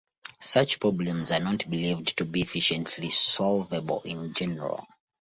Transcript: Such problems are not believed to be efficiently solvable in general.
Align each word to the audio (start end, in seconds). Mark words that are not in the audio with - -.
Such 0.39 0.79
problems 0.79 1.29
are 1.29 1.41
not 1.41 1.69
believed 1.69 2.17
to 2.17 2.25
be 2.25 2.41
efficiently 2.41 3.11
solvable 3.11 4.01
in 4.01 4.33
general. 4.33 4.87